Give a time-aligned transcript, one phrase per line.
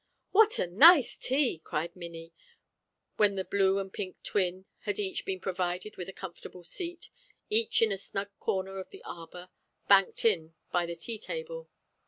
[0.31, 2.33] "What a nice tea!" cried Minnie,
[3.17, 7.11] when the blue and the pink twin had each been provided with a comfortable seat,
[7.51, 9.49] each in a snug corner of the arbour,
[9.87, 11.69] banked in by the tea table.